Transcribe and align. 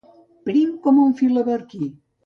Prim 0.47 0.71
com 0.87 1.03
un 1.05 1.15
filaberquí. 1.21 1.95